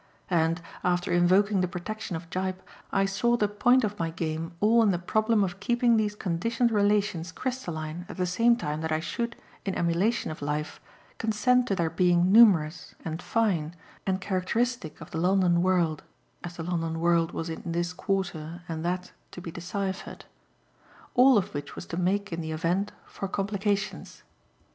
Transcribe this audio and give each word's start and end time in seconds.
And, 0.31 0.63
after 0.83 1.11
invoking 1.13 1.61
the 1.61 1.67
protection 1.67 2.15
of 2.15 2.27
Gyp, 2.31 2.55
I 2.91 3.05
saw 3.05 3.37
the 3.37 3.47
point 3.47 3.83
of 3.83 3.99
my 3.99 4.09
game 4.09 4.53
all 4.59 4.81
in 4.81 4.89
the 4.89 4.97
problem 4.97 5.43
of 5.43 5.59
keeping 5.59 5.95
these 5.95 6.15
conditioned 6.15 6.71
relations 6.71 7.31
crystalline 7.31 8.07
at 8.09 8.17
the 8.17 8.25
same 8.25 8.55
time 8.55 8.81
that 8.81 8.91
I 8.91 8.99
should, 8.99 9.35
in 9.63 9.75
emulation 9.75 10.31
of 10.31 10.41
life, 10.41 10.81
consent 11.19 11.67
to 11.67 11.75
their 11.75 11.91
being 11.91 12.31
numerous 12.31 12.95
and 13.05 13.21
fine 13.21 13.75
and 14.07 14.19
characteristic 14.19 14.99
of 15.01 15.11
the 15.11 15.19
London 15.19 15.61
world 15.61 16.01
(as 16.43 16.57
the 16.57 16.63
London 16.63 16.99
world 16.99 17.31
was 17.31 17.47
in 17.47 17.61
this 17.63 17.93
quarter 17.93 18.63
and 18.67 18.83
that 18.83 19.11
to 19.29 19.39
be 19.39 19.51
deciphered). 19.51 20.25
All 21.13 21.37
of 21.37 21.53
which 21.53 21.75
was 21.75 21.85
to 21.85 21.95
make 21.97 22.33
in 22.33 22.41
the 22.41 22.51
event 22.53 22.91
for 23.05 23.27
complications. 23.27 24.23